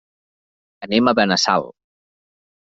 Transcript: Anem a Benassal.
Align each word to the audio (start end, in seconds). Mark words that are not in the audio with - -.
Anem 0.87 1.13
a 1.13 1.15
Benassal. 1.21 1.71